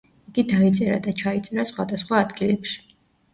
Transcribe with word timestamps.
იგი 0.31 0.43
დაიწერა 0.53 0.95
და 1.07 1.13
ჩაიწერა 1.19 1.67
სხვადასხვა 1.73 2.23
ადგილებში. 2.23 2.83